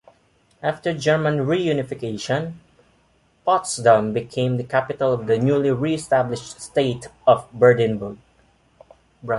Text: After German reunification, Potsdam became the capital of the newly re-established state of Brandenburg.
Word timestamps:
After 0.63 0.97
German 0.97 1.45
reunification, 1.45 2.53
Potsdam 3.45 4.13
became 4.13 4.57
the 4.57 4.63
capital 4.63 5.13
of 5.13 5.27
the 5.27 5.37
newly 5.37 5.69
re-established 5.69 6.59
state 6.59 7.07
of 7.27 7.47
Brandenburg. 7.53 8.17